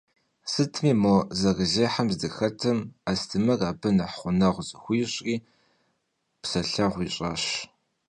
[0.51, 2.77] Сытми, мо зэрызехьэм здыхэтым,
[3.11, 5.35] Астемыр абы нэхъ гъунэгъу зыхуищӏри,
[6.41, 7.43] псэлъэгъу ищӏащ.